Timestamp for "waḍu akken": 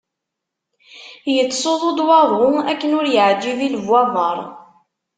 2.07-2.91